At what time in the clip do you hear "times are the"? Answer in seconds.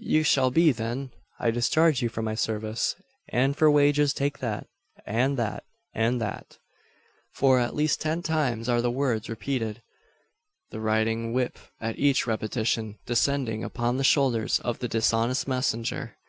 8.22-8.90